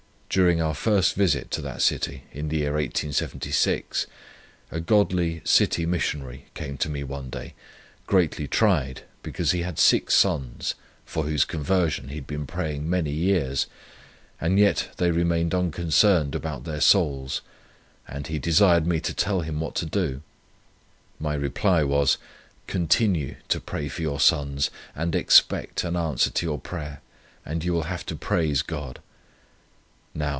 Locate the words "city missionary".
5.43-6.45